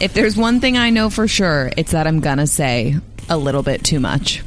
[0.00, 2.96] If there's one thing I know for sure, it's that I'm gonna say
[3.28, 4.42] a little bit too much.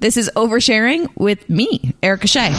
[0.00, 2.52] This is Oversharing with me, Erica Shea.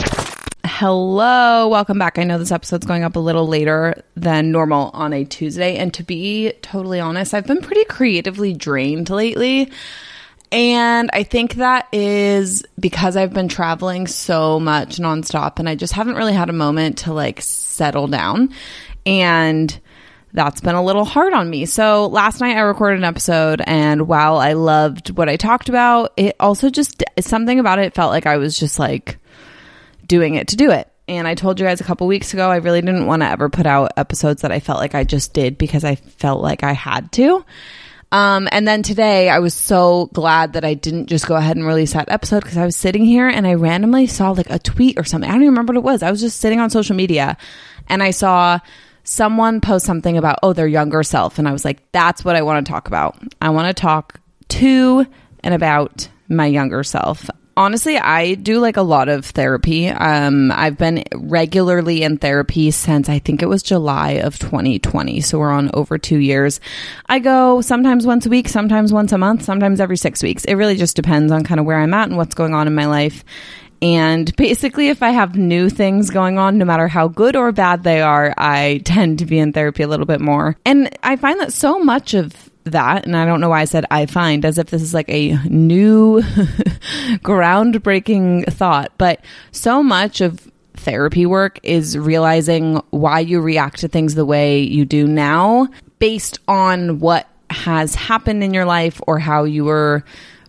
[0.64, 2.18] Hello, welcome back.
[2.18, 5.92] I know this episode's going up a little later than normal on a Tuesday, and
[5.94, 9.70] to be totally honest, I've been pretty creatively drained lately.
[10.50, 15.92] And I think that is because I've been traveling so much nonstop and I just
[15.92, 18.50] haven't really had a moment to like settle down.
[19.06, 19.78] And
[20.32, 21.66] that's been a little hard on me.
[21.66, 26.12] So last night I recorded an episode and while I loved what I talked about,
[26.16, 29.18] it also just something about it felt like I was just like
[30.06, 30.90] doing it to do it.
[31.08, 33.48] And I told you guys a couple weeks ago I really didn't want to ever
[33.48, 36.72] put out episodes that I felt like I just did because I felt like I
[36.72, 37.44] had to.
[38.12, 41.66] Um, and then today I was so glad that I didn't just go ahead and
[41.66, 44.98] release that episode because I was sitting here and I randomly saw like a tweet
[44.98, 45.28] or something.
[45.28, 46.02] I don't even remember what it was.
[46.02, 47.36] I was just sitting on social media
[47.88, 48.58] and I saw
[49.10, 51.38] someone post something about, oh, their younger self.
[51.38, 53.20] And I was like, that's what I want to talk about.
[53.42, 55.06] I want to talk to
[55.42, 57.28] and about my younger self
[57.60, 59.88] honestly, I do like a lot of therapy.
[59.88, 65.20] Um, I've been regularly in therapy since I think it was July of 2020.
[65.20, 66.60] So we're on over two years.
[67.06, 70.44] I go sometimes once a week, sometimes once a month, sometimes every six weeks.
[70.46, 72.74] It really just depends on kind of where I'm at and what's going on in
[72.74, 73.24] my life.
[73.82, 77.82] And basically, if I have new things going on, no matter how good or bad
[77.82, 80.56] they are, I tend to be in therapy a little bit more.
[80.66, 83.86] And I find that so much of that, and I don't know why I said
[83.90, 86.20] I find, as if this is like a new
[87.22, 94.14] groundbreaking thought, but so much of therapy work is realizing why you react to things
[94.14, 99.44] the way you do now based on what has happened in your life or how
[99.44, 100.04] you were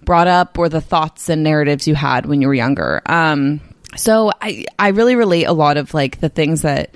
[0.06, 3.02] brought up or the thoughts and narratives you had when you were younger.
[3.06, 3.62] Um,
[3.96, 6.94] so I, I really relate a lot of like the things that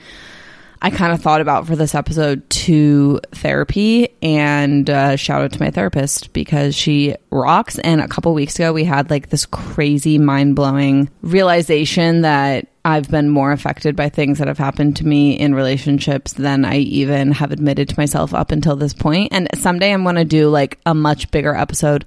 [0.81, 5.59] I kind of thought about for this episode to therapy and uh, shout out to
[5.59, 7.79] my therapist because she rocks.
[7.79, 13.09] And a couple weeks ago, we had like this crazy, mind blowing realization that I've
[13.09, 17.31] been more affected by things that have happened to me in relationships than I even
[17.31, 19.29] have admitted to myself up until this point.
[19.31, 22.05] And someday I'm going to do like a much bigger episode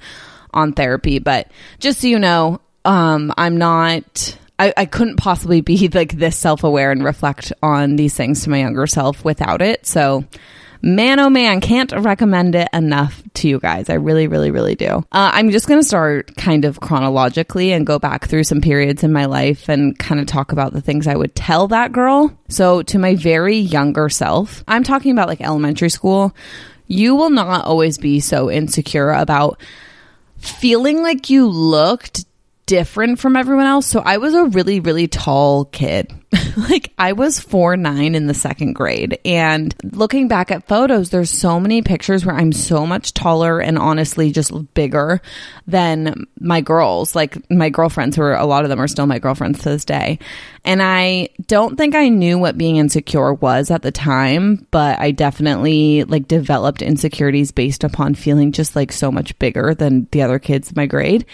[0.52, 1.18] on therapy.
[1.18, 6.36] But just so you know, um, I'm not I, I couldn't possibly be like this
[6.36, 9.86] self aware and reflect on these things to my younger self without it.
[9.86, 10.24] So,
[10.82, 13.88] man, oh man, can't recommend it enough to you guys.
[13.88, 15.04] I really, really, really do.
[15.12, 19.04] Uh, I'm just going to start kind of chronologically and go back through some periods
[19.04, 22.36] in my life and kind of talk about the things I would tell that girl.
[22.48, 26.34] So, to my very younger self, I'm talking about like elementary school.
[26.90, 29.60] You will not always be so insecure about
[30.38, 32.24] feeling like you looked
[32.68, 33.86] different from everyone else.
[33.86, 36.12] So I was a really, really tall kid.
[36.68, 39.18] like I was four nine in the second grade.
[39.24, 43.78] And looking back at photos, there's so many pictures where I'm so much taller and
[43.78, 45.22] honestly just bigger
[45.66, 49.18] than my girls, like my girlfriends who are a lot of them are still my
[49.18, 50.18] girlfriends to this day.
[50.62, 55.12] And I don't think I knew what being insecure was at the time, but I
[55.12, 60.38] definitely like developed insecurities based upon feeling just like so much bigger than the other
[60.38, 61.24] kids in my grade.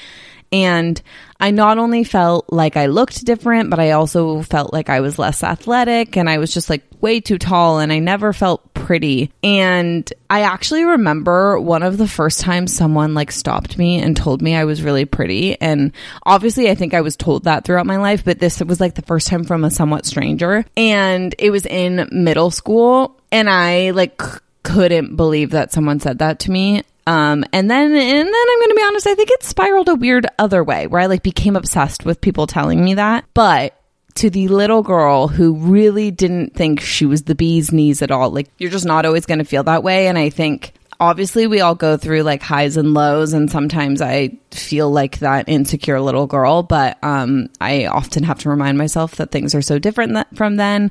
[0.55, 1.03] And
[1.41, 5.19] I not only felt like I looked different, but I also felt like I was
[5.19, 9.33] less athletic and I was just like way too tall and I never felt pretty.
[9.43, 14.43] And I actually remember one of the first times someone like stopped me and told
[14.43, 15.61] me I was really pretty.
[15.61, 15.91] And
[16.23, 19.03] obviously, I think I was told that throughout my life, but this was like the
[19.03, 20.65] first time from a somewhat stranger.
[20.77, 23.21] And it was in middle school.
[23.33, 24.23] And I like
[24.63, 26.85] couldn't believe that someone said that to me.
[27.07, 29.95] Um, and then, and then I'm going to be honest, I think it spiraled a
[29.95, 33.25] weird other way where I like became obsessed with people telling me that.
[33.35, 33.79] But
[34.17, 38.31] to the little girl who really didn't think she was the bee's knees at all,
[38.31, 40.07] like you're just not always going to feel that way.
[40.07, 44.31] And I think obviously we all go through like highs and lows and sometimes i
[44.51, 49.31] feel like that insecure little girl but um, i often have to remind myself that
[49.31, 50.91] things are so different th- from then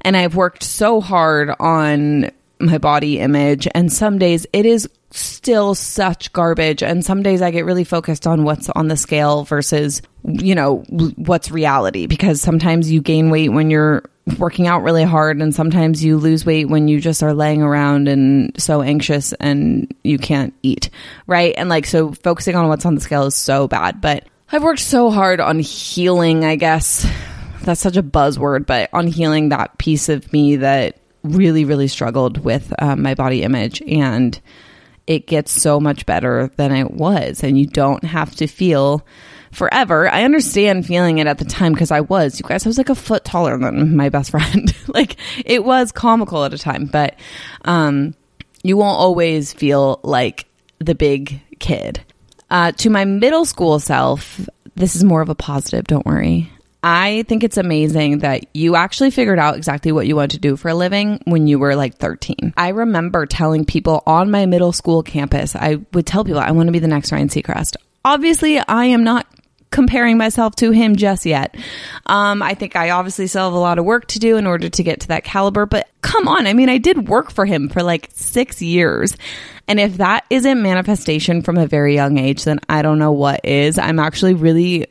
[0.00, 3.68] and i've worked so hard on my body image.
[3.74, 6.82] And some days it is still such garbage.
[6.82, 10.78] And some days i get really focused on what's on the scale versus you know
[11.16, 12.06] what's reality.
[12.06, 14.02] Because sometimes you gain weight when you're
[14.38, 18.08] working out really hard and sometimes you lose weight when you just are laying around
[18.08, 20.90] and so anxious and you can't eat.
[21.26, 21.54] Right?
[21.56, 24.00] And like so focusing on what's on the scale is so bad.
[24.00, 27.06] But i've worked so hard on healing i guess.
[27.62, 32.38] That's such a buzzword but on healing that piece of me that really really struggled
[32.38, 34.40] with um, my body image and
[35.06, 39.06] it gets so much better than it was and you don't have to feel
[39.52, 40.08] forever.
[40.10, 42.38] I understand feeling it at the time because I was.
[42.38, 44.74] You guys, I was like a foot taller than my best friend.
[44.88, 45.16] like
[45.46, 47.18] it was comical at a time, but
[47.64, 48.14] um
[48.62, 50.46] You won't always feel like
[50.78, 52.00] the big kid.
[52.50, 54.40] Uh, to my middle school self,
[54.74, 56.50] this is more of a positive, don't worry.
[56.82, 60.56] I think it's amazing that you actually figured out exactly what you want to do
[60.56, 62.54] for a living when you were like 13.
[62.56, 66.68] I remember telling people on my middle school campus, I would tell people, I want
[66.68, 67.76] to be the next Ryan Seacrest.
[68.04, 69.26] Obviously, I am not
[69.70, 71.56] comparing myself to him just yet.
[72.06, 74.68] Um, I think I obviously still have a lot of work to do in order
[74.68, 76.46] to get to that caliber, but come on.
[76.46, 79.16] I mean, I did work for him for like six years.
[79.66, 83.44] And if that isn't manifestation from a very young age, then I don't know what
[83.44, 83.78] is.
[83.78, 84.86] I'm actually really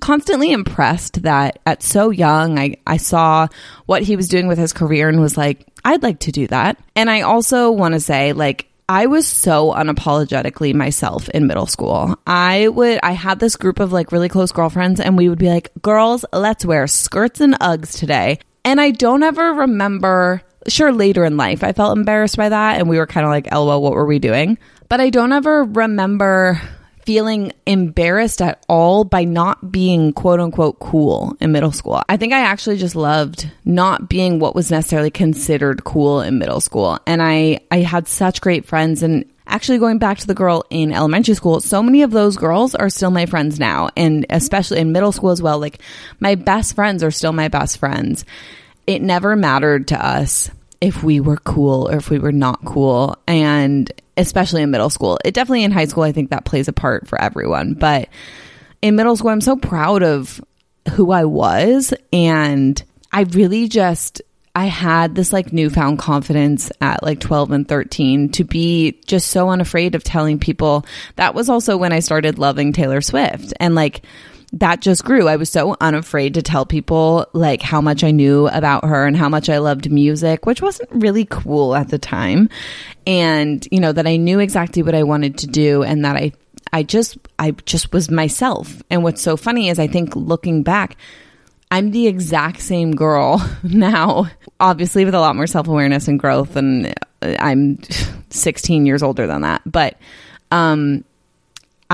[0.00, 3.48] constantly impressed that at so young, I, I saw
[3.84, 6.78] what he was doing with his career and was like, I'd like to do that.
[6.96, 12.18] And I also want to say, like, I was so unapologetically myself in middle school.
[12.26, 15.48] I would, I had this group of like really close girlfriends, and we would be
[15.48, 18.40] like, girls, let's wear skirts and Uggs today.
[18.62, 22.78] And I don't ever remember, sure, later in life, I felt embarrassed by that.
[22.78, 24.58] And we were kind of like, lol, what were we doing?
[24.90, 26.60] But I don't ever remember
[27.04, 32.02] feeling embarrassed at all by not being quote unquote cool in middle school.
[32.08, 36.60] I think I actually just loved not being what was necessarily considered cool in middle
[36.60, 36.98] school.
[37.06, 40.92] And I, I had such great friends and actually going back to the girl in
[40.92, 43.90] elementary school, so many of those girls are still my friends now.
[43.96, 45.80] And especially in middle school as well, like
[46.20, 48.24] my best friends are still my best friends.
[48.86, 50.50] It never mattered to us
[50.80, 53.16] if we were cool or if we were not cool.
[53.26, 55.18] And especially in middle school.
[55.24, 57.74] It definitely in high school, I think that plays a part for everyone.
[57.74, 58.08] But
[58.82, 60.44] in middle school, I'm so proud of
[60.92, 61.94] who I was.
[62.12, 62.82] And
[63.12, 64.22] I really just,
[64.54, 69.48] I had this like newfound confidence at like 12 and 13 to be just so
[69.50, 70.86] unafraid of telling people.
[71.16, 73.52] That was also when I started loving Taylor Swift.
[73.58, 74.04] And like,
[74.54, 75.26] that just grew.
[75.26, 79.16] I was so unafraid to tell people like how much I knew about her and
[79.16, 82.48] how much I loved music, which wasn't really cool at the time.
[83.04, 86.32] And, you know, that I knew exactly what I wanted to do and that I
[86.72, 88.82] I just I just was myself.
[88.90, 90.96] And what's so funny is I think looking back,
[91.70, 94.30] I'm the exact same girl now,
[94.60, 97.78] obviously with a lot more self-awareness and growth and I'm
[98.30, 99.62] 16 years older than that.
[99.66, 99.98] But
[100.52, 101.04] um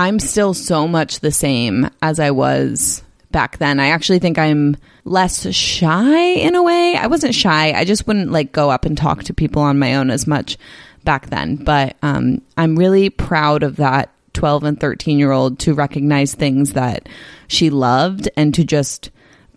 [0.01, 3.79] I'm still so much the same as I was back then.
[3.79, 4.75] I actually think I'm
[5.05, 6.95] less shy in a way.
[6.95, 7.71] I wasn't shy.
[7.73, 10.57] I just wouldn't like go up and talk to people on my own as much
[11.03, 11.55] back then.
[11.55, 16.73] But um, I'm really proud of that 12 and 13 year old to recognize things
[16.73, 17.07] that
[17.47, 19.11] she loved and to just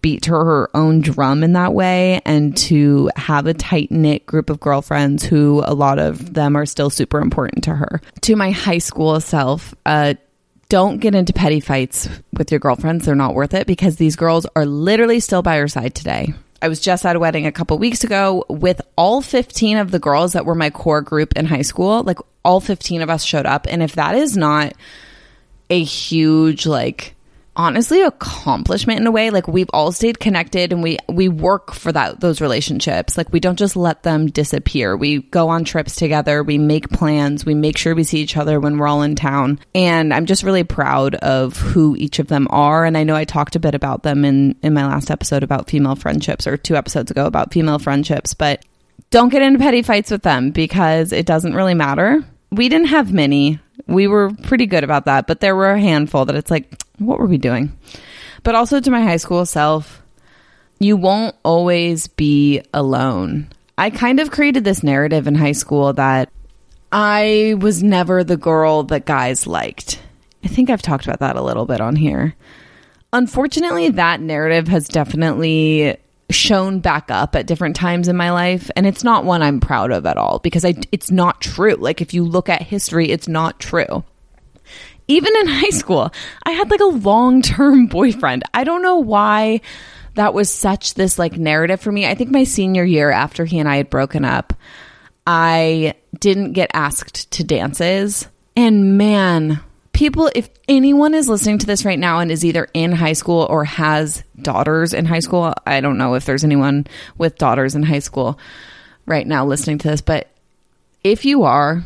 [0.04, 4.50] beat to her own drum in that way and to have a tight knit group
[4.50, 8.02] of girlfriends who a lot of them are still super important to her.
[8.20, 10.12] To my high school self, uh,
[10.74, 13.06] don't get into petty fights with your girlfriends.
[13.06, 16.34] They're not worth it because these girls are literally still by your side today.
[16.60, 20.00] I was just at a wedding a couple weeks ago with all 15 of the
[20.00, 22.02] girls that were my core group in high school.
[22.02, 23.68] Like all 15 of us showed up.
[23.70, 24.72] And if that is not
[25.70, 27.13] a huge, like,
[27.56, 29.30] honestly accomplishment in a way.
[29.30, 33.16] Like we've all stayed connected and we we work for that those relationships.
[33.16, 34.96] Like we don't just let them disappear.
[34.96, 36.42] We go on trips together.
[36.42, 37.44] We make plans.
[37.44, 39.60] We make sure we see each other when we're all in town.
[39.74, 42.84] And i'm just really proud of who each of them are.
[42.84, 45.68] And i know i talked a bit about them in in my last episode about
[45.68, 48.64] female friendships or two episodes ago about female friendships but
[49.10, 52.24] don't get into petty fights with them because it doesn't really matter.
[52.50, 56.24] We didn't have many we were pretty good about that but there were a handful
[56.24, 57.76] that it's like what were we doing?
[58.42, 60.02] But also to my high school self,
[60.78, 63.48] you won't always be alone.
[63.76, 66.30] I kind of created this narrative in high school that
[66.92, 70.00] I was never the girl that guys liked.
[70.44, 72.36] I think I've talked about that a little bit on here.
[73.12, 75.96] Unfortunately, that narrative has definitely
[76.34, 79.90] shown back up at different times in my life and it's not one I'm proud
[79.90, 81.74] of at all because I it's not true.
[81.74, 84.04] Like if you look at history, it's not true
[85.08, 86.12] even in high school,
[86.44, 88.44] I had like a long term boyfriend.
[88.52, 89.60] I don't know why
[90.14, 92.06] that was such this like narrative for me.
[92.06, 94.54] I think my senior year after he and I had broken up,
[95.26, 98.28] I didn't get asked to dances.
[98.56, 99.60] And man,
[99.94, 103.46] people, if anyone is listening to this right now and is either in high school
[103.48, 106.86] or has daughters in high school, I don't know if there's anyone
[107.16, 108.38] with daughters in high school
[109.06, 110.28] right now listening to this, but
[111.02, 111.82] if you are,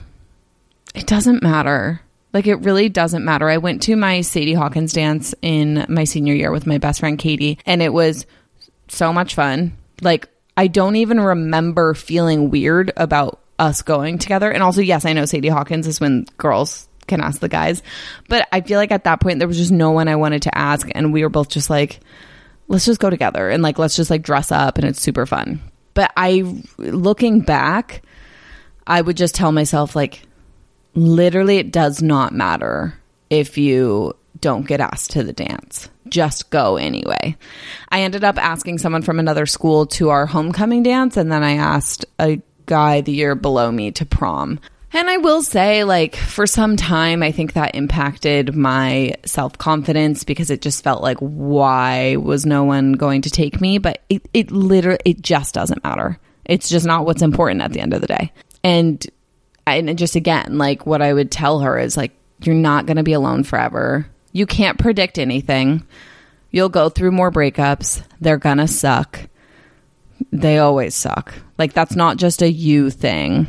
[0.94, 2.00] it doesn't matter
[2.32, 3.48] like it really doesn't matter.
[3.48, 7.18] I went to my Sadie Hawkins dance in my senior year with my best friend
[7.18, 8.26] Katie, and it was
[8.88, 9.76] so much fun.
[10.02, 14.50] Like I don't even remember feeling weird about us going together.
[14.50, 17.82] And also, yes, I know Sadie Hawkins is when girls can ask the guys,
[18.28, 20.56] but I feel like at that point there was just no one I wanted to
[20.56, 22.00] ask, and we were both just like,
[22.68, 25.60] let's just go together and like let's just like dress up, and it's super fun.
[25.94, 26.44] But I,
[26.76, 28.02] looking back,
[28.86, 30.22] I would just tell myself, like,
[30.94, 32.94] literally, it does not matter
[33.30, 35.90] if you don't get asked to the dance.
[36.08, 37.36] Just go anyway.
[37.88, 41.54] I ended up asking someone from another school to our homecoming dance, and then I
[41.54, 44.60] asked a guy the year below me to prom.
[44.92, 50.24] And I will say, like, for some time, I think that impacted my self confidence
[50.24, 53.78] because it just felt like, why was no one going to take me?
[53.78, 56.18] But it, it literally, it just doesn't matter.
[56.46, 58.32] It's just not what's important at the end of the day.
[58.64, 59.06] And,
[59.66, 63.02] and just again, like, what I would tell her is, like, you're not going to
[63.02, 64.06] be alone forever.
[64.32, 65.86] You can't predict anything.
[66.50, 68.02] You'll go through more breakups.
[68.22, 69.20] They're going to suck.
[70.32, 71.34] They always suck.
[71.58, 73.48] Like, that's not just a you thing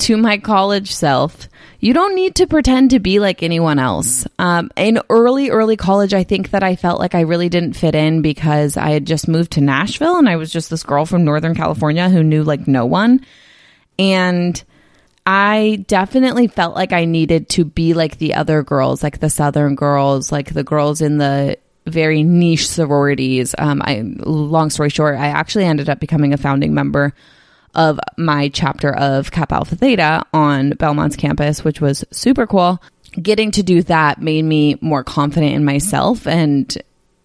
[0.00, 4.26] to my college self, you don't need to pretend to be like anyone else.
[4.38, 7.94] Um, in early, early college, I think that I felt like I really didn't fit
[7.94, 11.24] in because I had just moved to Nashville and I was just this girl from
[11.24, 13.24] Northern California who knew like no one.
[13.98, 14.62] And
[15.26, 19.74] I definitely felt like I needed to be like the other girls, like the Southern
[19.74, 23.54] girls, like the girls in the very niche sororities.
[23.58, 27.14] Um, I, long story short, I actually ended up becoming a founding member
[27.74, 32.82] of my chapter of Kappa Alpha Theta on Belmont's campus, which was super cool.
[33.20, 36.76] Getting to do that made me more confident in myself and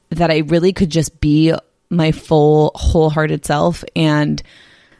[0.10, 1.54] that I really could just be
[1.90, 4.42] my full, wholehearted self and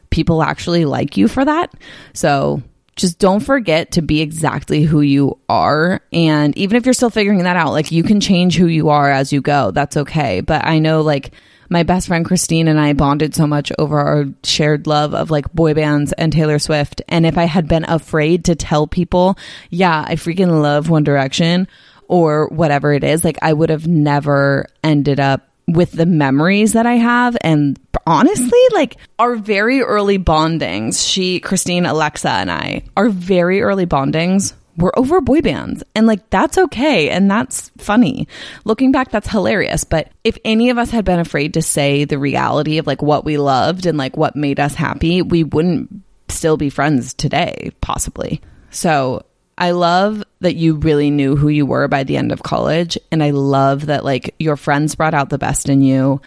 [0.10, 1.74] people actually like you for that.
[2.14, 2.62] So
[2.96, 6.02] just don't forget to be exactly who you are.
[6.14, 9.12] And even if you're still figuring that out, like you can change who you are
[9.12, 9.72] as you go.
[9.72, 10.42] That's okay.
[10.42, 11.34] But I know, like,
[11.70, 15.52] my best friend Christine and I bonded so much over our shared love of like
[15.54, 17.02] boy bands and Taylor Swift.
[17.08, 19.38] And if I had been afraid to tell people,
[19.70, 21.68] yeah, I freaking love One Direction
[22.08, 26.86] or whatever it is, like I would have never ended up with the memories that
[26.86, 27.36] I have.
[27.42, 33.86] And honestly, like our very early bondings, she, Christine, Alexa, and I, our very early
[33.86, 38.28] bondings we're over boy bands and like that's okay and that's funny.
[38.64, 42.20] Looking back that's hilarious, but if any of us had been afraid to say the
[42.20, 45.90] reality of like what we loved and like what made us happy, we wouldn't
[46.30, 48.42] still be friends today possibly.
[48.72, 49.26] So,
[49.58, 53.24] I love that you really knew who you were by the end of college and
[53.24, 56.20] I love that like your friends brought out the best in you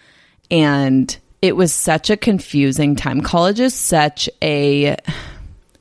[0.51, 3.21] and it was such a confusing time.
[3.21, 4.97] College is such a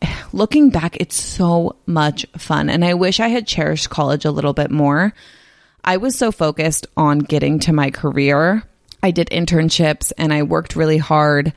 [0.34, 2.70] looking back, it's so much fun.
[2.70, 5.13] And I wish I had cherished college a little bit more.
[5.84, 8.63] I was so focused on getting to my career.
[9.01, 11.54] I did internships and I worked really hard.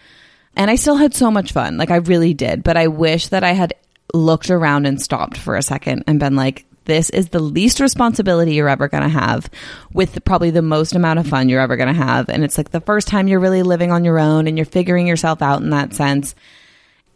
[0.57, 1.77] And I still had so much fun.
[1.77, 2.63] Like I really did.
[2.63, 3.75] But I wish that I had
[4.13, 8.55] looked around and stopped for a second and been like, this is the least responsibility
[8.55, 9.49] you're ever going to have
[9.93, 12.29] with probably the most amount of fun you're ever going to have.
[12.29, 15.07] And it's like the first time you're really living on your own and you're figuring
[15.07, 16.35] yourself out in that sense.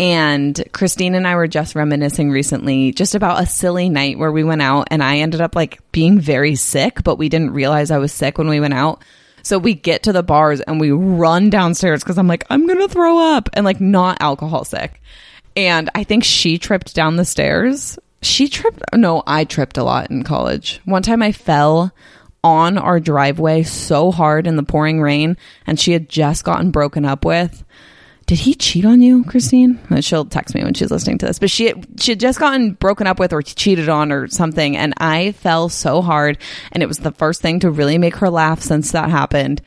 [0.00, 4.42] And Christine and I were just reminiscing recently just about a silly night where we
[4.42, 7.98] went out and I ended up like being very sick, but we didn't realize I
[7.98, 9.04] was sick when we went out.
[9.44, 12.80] So we get to the bars and we run downstairs because I'm like, I'm going
[12.80, 15.00] to throw up and like not alcohol sick.
[15.54, 17.98] And I think she tripped down the stairs.
[18.22, 18.82] She tripped.
[18.94, 20.80] No, I tripped a lot in college.
[20.86, 21.92] One time I fell
[22.42, 25.36] on our driveway so hard in the pouring rain
[25.66, 27.64] and she had just gotten broken up with
[28.26, 29.78] did he cheat on you, Christine?
[29.90, 31.38] Uh, she'll text me when she's listening to this.
[31.38, 34.94] But she she had just gotten broken up with or cheated on or something, and
[34.98, 36.38] I fell so hard,
[36.72, 39.62] and it was the first thing to really make her laugh since that happened.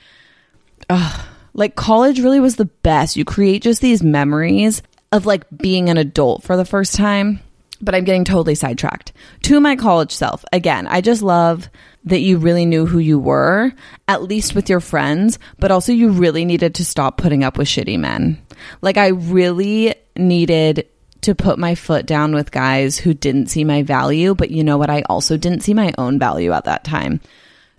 [0.90, 1.22] Ugh.
[1.54, 3.16] Like college really was the best.
[3.16, 7.40] You create just these memories of like being an adult for the first time.
[7.80, 9.14] But I'm getting totally sidetracked.
[9.44, 11.70] To my college self, again, I just love
[12.06, 13.72] that you really knew who you were,
[14.08, 17.68] at least with your friends, but also you really needed to stop putting up with
[17.68, 18.42] shitty men.
[18.82, 20.88] Like, I really needed
[21.22, 24.78] to put my foot down with guys who didn't see my value, but you know
[24.78, 24.90] what?
[24.90, 27.20] I also didn't see my own value at that time.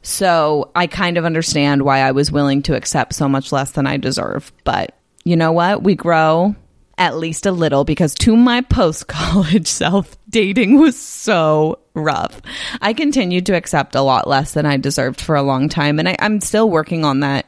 [0.02, 3.86] So I kind of understand why I was willing to accept so much less than
[3.86, 4.52] I deserve.
[4.64, 5.82] But you know what?
[5.82, 6.54] We grow,
[6.98, 12.42] at least a little because to my post college self, dating was so rough.
[12.80, 15.98] I continued to accept a lot less than I deserved for a long time.
[15.98, 17.46] And I, am still working on that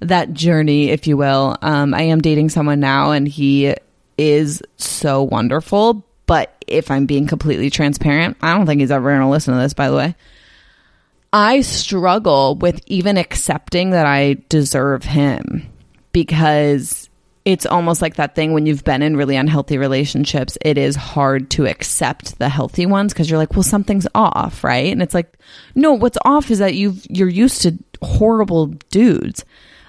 [0.00, 1.56] that journey, if you will.
[1.62, 3.74] Um, I am dating someone now and he
[4.18, 6.04] is so wonderful.
[6.26, 9.60] But if I'm being completely transparent, I don't think he's ever going to listen to
[9.60, 10.14] this, by the way.
[11.32, 15.70] I struggle with even accepting that I deserve him
[16.12, 17.08] because
[17.44, 21.50] it's almost like that thing when you've been in really unhealthy relationships, it is hard
[21.50, 24.90] to accept the healthy ones because you're like, well, something's off, right?
[24.90, 25.38] And it's like,
[25.74, 29.44] no, what's off is that you've you're used to horrible dudes.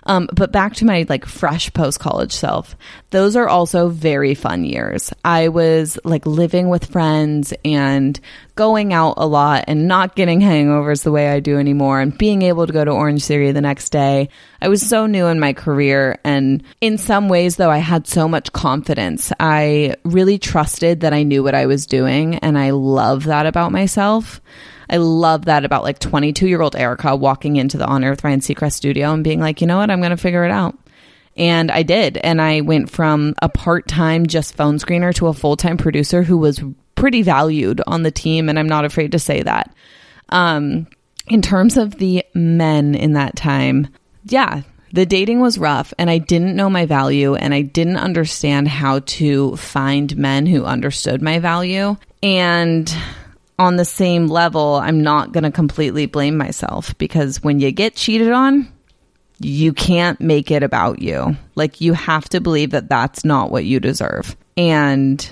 [0.05, 2.75] Um, but back to my like fresh post college self.
[3.09, 5.11] Those are also very fun years.
[5.23, 8.19] I was like living with friends and
[8.55, 12.43] going out a lot and not getting hangovers the way I do anymore and being
[12.43, 14.29] able to go to Orange Theory the next day.
[14.61, 16.19] I was so new in my career.
[16.23, 19.33] And in some ways, though, I had so much confidence.
[19.39, 22.35] I really trusted that I knew what I was doing.
[22.35, 24.39] And I love that about myself.
[24.89, 28.39] I love that about like 22 year old Erica walking into the On with Ryan
[28.39, 30.77] Seacrest studio and being like, you know what, I'm going to figure it out.
[31.37, 32.17] And I did.
[32.17, 36.23] And I went from a part time just phone screener to a full time producer
[36.23, 36.63] who was
[36.95, 38.47] pretty valued on the team.
[38.47, 39.73] And I'm not afraid to say that.
[40.29, 40.87] Um,
[41.27, 43.87] in terms of the men in that time,
[44.25, 44.61] yeah,
[44.93, 48.99] the dating was rough and I didn't know my value and I didn't understand how
[48.99, 51.97] to find men who understood my value.
[52.23, 52.95] And
[53.57, 57.95] on the same level, I'm not going to completely blame myself because when you get
[57.95, 58.71] cheated on,
[59.39, 61.37] you can't make it about you.
[61.55, 64.35] Like, you have to believe that that's not what you deserve.
[64.57, 65.27] And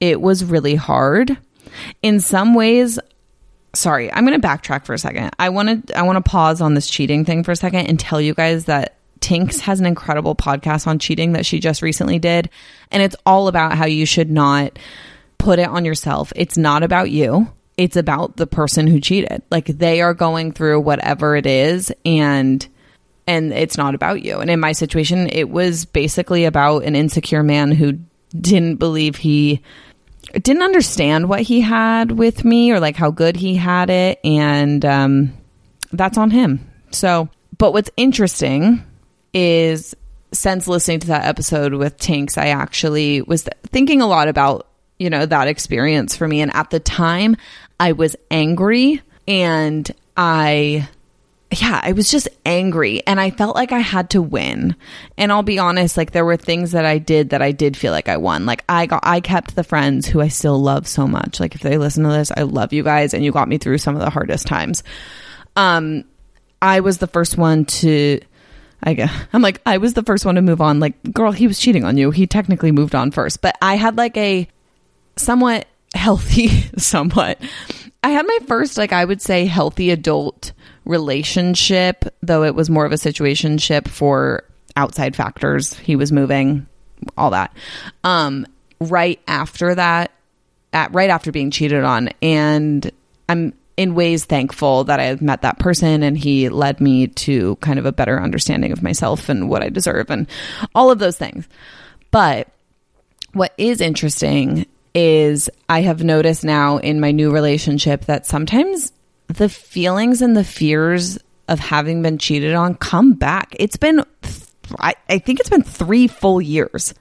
[0.00, 1.36] it was really hard.
[2.02, 2.98] In some ways,
[3.74, 5.30] sorry, I'm going to backtrack for a second.
[5.38, 7.98] I want to I want to pause on this cheating thing for a second and
[7.98, 12.18] tell you guys that Tinx has an incredible podcast on cheating that she just recently
[12.18, 12.50] did,
[12.90, 14.78] and it's all about how you should not
[15.38, 16.32] put it on yourself.
[16.36, 19.40] It's not about you it's about the person who cheated.
[19.50, 22.66] Like they are going through whatever it is and
[23.26, 24.38] and it's not about you.
[24.38, 27.98] And in my situation, it was basically about an insecure man who
[28.30, 29.62] didn't believe he
[30.32, 34.84] didn't understand what he had with me or like how good he had it and
[34.84, 35.32] um
[35.92, 36.68] that's on him.
[36.90, 38.84] So, but what's interesting
[39.32, 39.94] is
[40.32, 44.66] since listening to that episode with Tinx, I actually was th- thinking a lot about
[44.98, 47.36] you know that experience for me and at the time
[47.80, 50.88] I was angry and I
[51.50, 54.76] yeah, I was just angry and I felt like I had to win.
[55.16, 57.90] And I'll be honest, like there were things that I did that I did feel
[57.90, 58.44] like I won.
[58.44, 61.40] Like I got I kept the friends who I still love so much.
[61.40, 63.78] Like if they listen to this, I love you guys and you got me through
[63.78, 64.82] some of the hardest times.
[65.56, 66.04] Um
[66.60, 68.20] I was the first one to
[68.82, 70.80] I guess, I'm like I was the first one to move on.
[70.80, 72.10] Like girl, he was cheating on you.
[72.10, 74.48] He technically moved on first, but I had like a
[75.16, 76.48] somewhat healthy
[76.78, 77.38] somewhat.
[78.02, 80.52] I had my first, like, I would say, healthy adult
[80.84, 84.44] relationship, though it was more of a situationship for
[84.76, 85.74] outside factors.
[85.74, 86.66] He was moving,
[87.16, 87.54] all that.
[88.04, 88.46] Um,
[88.80, 90.12] right after that,
[90.72, 92.90] at right after being cheated on, and
[93.28, 97.78] I'm in ways thankful that I met that person and he led me to kind
[97.78, 100.26] of a better understanding of myself and what I deserve and
[100.74, 101.48] all of those things.
[102.10, 102.48] But
[103.34, 104.66] what is interesting
[104.98, 108.92] is I have noticed now in my new relationship that sometimes
[109.28, 113.54] the feelings and the fears of having been cheated on come back.
[113.60, 114.04] It's been,
[114.80, 116.94] I, I think it's been three full years.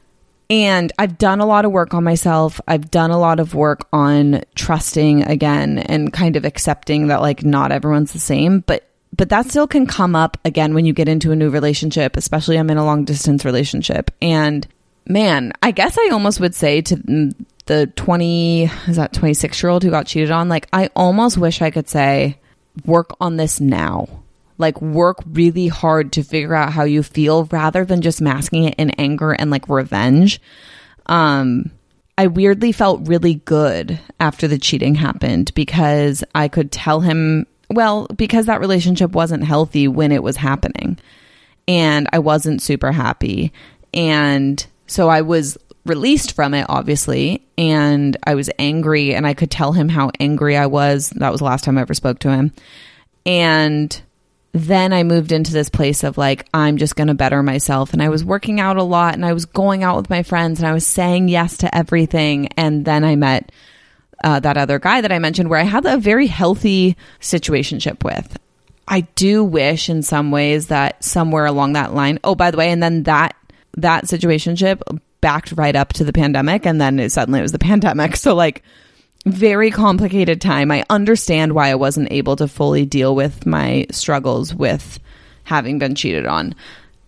[0.50, 2.62] And I've done a lot of work on myself.
[2.68, 7.44] I've done a lot of work on trusting again and kind of accepting that like
[7.44, 8.84] not everyone's the same, but
[9.16, 12.60] but that still can come up again when you get into a new relationship, especially
[12.60, 14.12] I'm in a long distance relationship.
[14.22, 14.68] And
[15.08, 17.34] man, I guess I almost would say to
[17.68, 20.50] the 20 is that 26 year old who got cheated on?
[20.50, 22.40] Like i almost wish i could say
[22.86, 24.08] work on this now.
[24.58, 28.76] Like work really hard to figure out how you feel rather than just masking it
[28.78, 30.42] in anger and like revenge.
[31.06, 31.72] Um
[32.18, 38.08] i weirdly felt really good after the cheating happened because i could tell him well
[38.16, 40.98] because that relationship wasn't healthy when it was happening.
[41.68, 43.52] And i wasn't super happy.
[43.94, 45.58] And so i was
[45.90, 50.58] released from it, obviously, and I was angry, and I could tell him how angry
[50.58, 51.10] I was.
[51.12, 52.52] That was the last time I ever spoke to him.
[53.26, 54.02] And
[54.54, 57.94] then I moved into this place of like, I'm just going to better myself.
[57.94, 60.60] And I was working out a lot and I was going out with my friends
[60.60, 62.48] and I was saying yes to everything.
[62.58, 63.52] And then I met
[64.24, 68.38] uh, that other guy that I mentioned where I had a very healthy situationship with.
[68.88, 72.72] I do wish in some ways that somewhere along that line, oh, by the way,
[72.72, 73.36] and then that
[73.76, 74.82] that situationship
[75.22, 78.16] backed right up to the pandemic and then it, suddenly it was the pandemic.
[78.16, 78.64] So like
[79.26, 80.72] very complicated time.
[80.72, 85.00] I understand why I wasn't able to fully deal with my struggles with
[85.44, 86.56] having been cheated on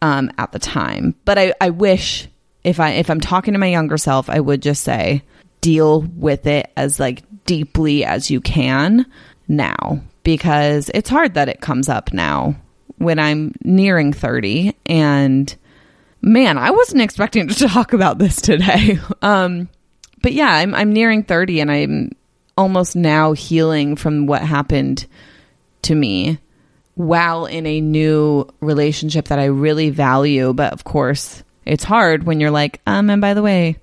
[0.01, 1.15] um, at the time.
[1.25, 2.27] But I, I wish
[2.63, 5.23] if I if I'm talking to my younger self, I would just say
[5.61, 9.05] deal with it as like deeply as you can
[9.47, 12.55] now because it's hard that it comes up now
[12.97, 15.53] when I'm nearing 30 and
[16.21, 18.99] man, I wasn't expecting to talk about this today.
[19.21, 19.67] Um,
[20.21, 22.11] but yeah, I'm, I'm nearing 30 and I'm
[22.57, 25.05] almost now healing from what happened
[25.83, 26.39] to me
[26.95, 30.53] while in a new relationship that I really value.
[30.53, 33.77] But of course, it's hard when you're like, um, and by the way,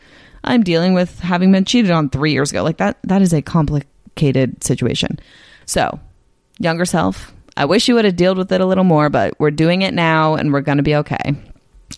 [0.45, 2.63] I'm dealing with having been cheated on three years ago.
[2.63, 5.19] Like that, that is a complicated situation.
[5.65, 5.99] So,
[6.59, 9.51] younger self, I wish you would have dealt with it a little more, but we're
[9.51, 11.35] doing it now and we're going to be okay.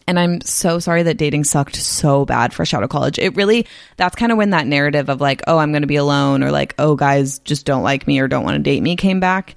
[0.09, 3.19] And I'm so sorry that dating sucked so bad fresh out of college.
[3.19, 3.67] It really,
[3.99, 6.51] that's kind of when that narrative of like, oh, I'm going to be alone or
[6.51, 9.55] like, oh, guys just don't like me or don't want to date me came back.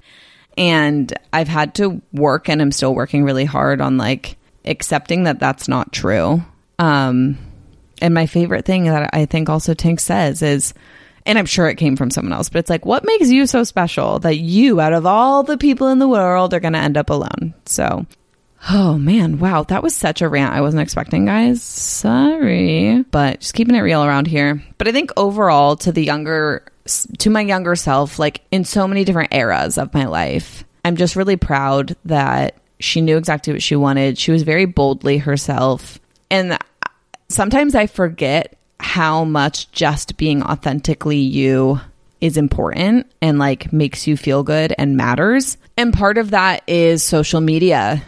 [0.58, 4.36] And I've had to work and I'm still working really hard on like
[4.66, 6.42] accepting that that's not true.
[6.78, 7.38] Um,
[8.02, 10.74] and my favorite thing that I think also Tinx says is,
[11.24, 13.64] and I'm sure it came from someone else, but it's like, what makes you so
[13.64, 16.98] special that you, out of all the people in the world, are going to end
[16.98, 17.54] up alone?
[17.64, 18.04] So,
[18.70, 21.62] oh man, wow, that was such a rant I wasn't expecting, guys.
[21.62, 24.62] Sorry, but just keeping it real around here.
[24.78, 26.64] But I think overall, to the younger,
[27.18, 31.16] to my younger self, like in so many different eras of my life, I'm just
[31.16, 34.18] really proud that she knew exactly what she wanted.
[34.18, 36.00] She was very boldly herself.
[36.30, 36.58] And
[37.28, 41.80] sometimes I forget how much just being authentically you
[42.20, 45.56] is important and like makes you feel good and matters.
[45.76, 48.02] And part of that is social media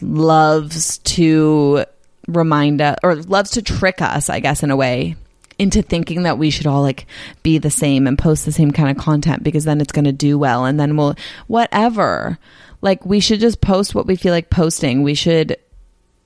[0.00, 1.84] loves to
[2.26, 5.16] remind us or loves to trick us, I guess, in a way,
[5.58, 7.06] into thinking that we should all like
[7.42, 10.12] be the same and post the same kind of content because then it's going to
[10.12, 11.14] do well and then we'll
[11.46, 12.38] whatever.
[12.82, 15.02] Like we should just post what we feel like posting.
[15.02, 15.56] We should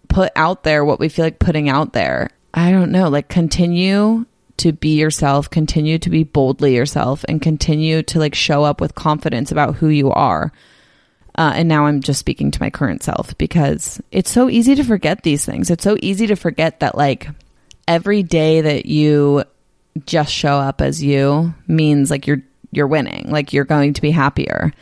[0.08, 2.30] put out there what we feel like putting out there.
[2.54, 4.26] I don't know, like continue
[4.56, 8.94] to be yourself, continue to be boldly yourself, and continue to like show up with
[8.94, 10.52] confidence about who you are.
[11.38, 14.82] Uh, and now I'm just speaking to my current self because it's so easy to
[14.82, 15.70] forget these things.
[15.70, 17.28] It's so easy to forget that like
[17.86, 19.44] every day that you
[20.04, 24.10] just show up as you means like you're you're winning, like you're going to be
[24.10, 24.72] happier.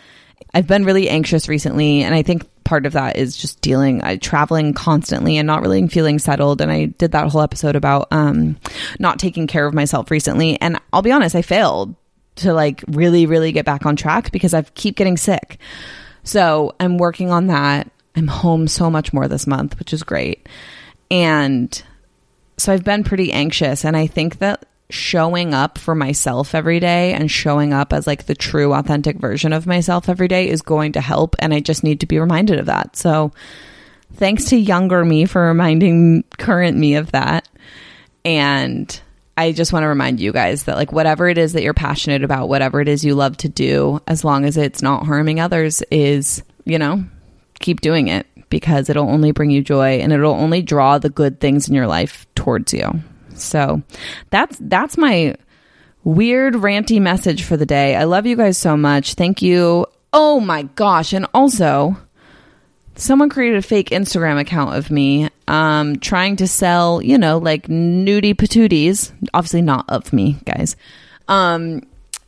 [0.55, 4.17] I've been really anxious recently, and I think part of that is just dealing uh,
[4.19, 8.57] traveling constantly and not really feeling settled and i did that whole episode about um
[8.99, 11.95] not taking care of myself recently and i'll be honest i failed
[12.35, 15.61] to like really really get back on track because i keep getting sick
[16.27, 20.47] so i'm working on that i'm home so much more this month which is great
[21.11, 21.83] and
[22.59, 27.13] so i've been pretty anxious and i think that showing up for myself every day
[27.13, 30.93] and showing up as like the true authentic version of myself every day is going
[30.93, 32.97] to help and I just need to be reminded of that.
[32.97, 33.33] So
[34.15, 37.49] thanks to younger me for reminding current me of that.
[38.25, 39.01] And
[39.37, 42.25] I just want to remind you guys that like whatever it is that you're passionate
[42.25, 45.83] about, whatever it is you love to do, as long as it's not harming others
[45.91, 47.05] is, you know,
[47.59, 51.41] keep doing it because it'll only bring you joy and it'll only draw the good
[51.41, 53.03] things in your life towards you.
[53.35, 53.83] So
[54.31, 55.37] that's that's my
[56.05, 57.95] weird ranty message for the day.
[57.95, 59.15] I love you guys so much.
[59.15, 59.87] Thank you.
[60.13, 61.97] Oh my gosh, and also
[62.95, 67.69] someone created a fake Instagram account of me um trying to sell, you know, like
[67.69, 69.13] nudie patooties.
[69.35, 70.77] Obviously not of me, guys.
[71.29, 71.83] Um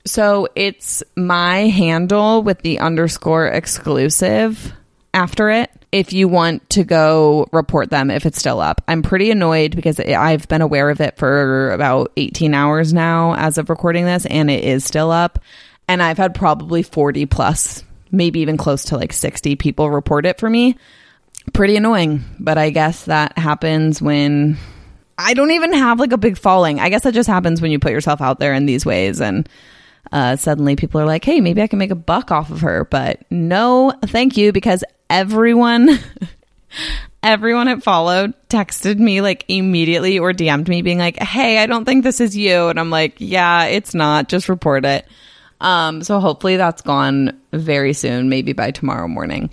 [0.05, 4.73] so it's my handle with the underscore exclusive
[5.13, 8.83] after it if you want to go report them if it's still up.
[8.89, 13.59] I'm pretty annoyed because I've been aware of it for about 18 hours now as
[13.59, 15.39] of recording this, and it is still up.
[15.87, 20.39] And I've had probably 40 plus, maybe even close to like 60 people report it
[20.39, 20.77] for me.
[21.53, 24.57] Pretty annoying, but I guess that happens when
[25.17, 26.79] I don't even have like a big following.
[26.81, 29.49] I guess that just happens when you put yourself out there in these ways and
[30.13, 32.85] uh, suddenly people are like, hey, maybe I can make a buck off of her.
[32.85, 35.99] But no, thank you, because everyone
[37.23, 41.85] everyone it followed texted me like immediately or DM'd me being like, "Hey, I don't
[41.85, 44.29] think this is you." And I'm like, "Yeah, it's not.
[44.29, 45.07] Just report it."
[45.61, 49.51] Um so hopefully that's gone very soon, maybe by tomorrow morning.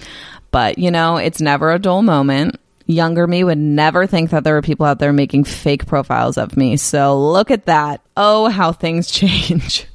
[0.56, 2.58] But, you know, it's never a dull moment.
[2.86, 6.56] Younger me would never think that there were people out there making fake profiles of
[6.56, 6.78] me.
[6.78, 8.00] So look at that.
[8.16, 9.86] Oh, how things change.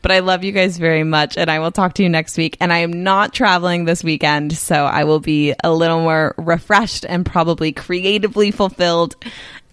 [0.00, 2.56] But I love you guys very much, and I will talk to you next week.
[2.58, 7.04] And I am not traveling this weekend, so I will be a little more refreshed
[7.06, 9.14] and probably creatively fulfilled.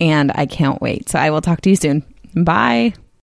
[0.02, 1.08] And I can't wait.
[1.08, 2.04] So I will talk to you soon.
[2.36, 2.94] Bye.